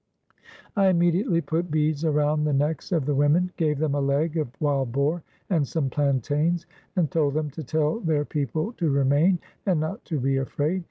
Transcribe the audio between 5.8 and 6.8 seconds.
plantains,